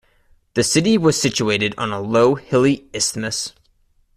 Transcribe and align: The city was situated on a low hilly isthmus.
The 0.55 0.63
city 0.63 0.97
was 0.97 1.21
situated 1.21 1.75
on 1.77 1.91
a 1.91 2.01
low 2.01 2.33
hilly 2.33 2.87
isthmus. 2.91 3.53